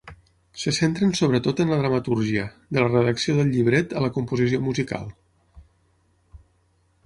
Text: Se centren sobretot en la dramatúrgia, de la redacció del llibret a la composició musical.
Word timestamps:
Se 0.61 0.71
centren 0.77 1.11
sobretot 1.19 1.61
en 1.65 1.73
la 1.73 1.77
dramatúrgia, 1.81 2.47
de 2.77 2.83
la 2.85 2.89
redacció 2.95 3.37
del 3.41 3.53
llibret 3.57 3.95
a 3.99 4.03
la 4.07 4.11
composició 4.19 4.63
musical. 4.71 5.07